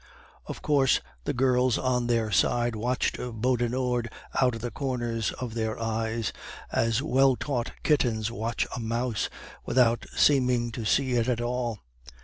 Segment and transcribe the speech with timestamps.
[0.47, 5.79] Of course, the girls on their side watched Beaudenord out of the corners of their
[5.79, 6.33] eyes,
[6.71, 9.29] as well taught kittens watch a mouse,
[9.63, 11.81] without seeming to see it at all.